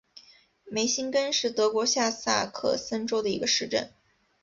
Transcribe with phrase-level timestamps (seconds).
[0.63, 3.93] 梅辛根是德国下萨克森州的一个市镇。